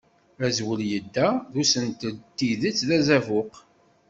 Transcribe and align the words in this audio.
Azwel 0.45 0.81
yedda 0.91 1.27
d 1.53 1.55
usentel 1.61 2.15
d 2.19 2.25
tidet 2.37 2.79
d 2.87 2.89
azabuq. 2.97 3.53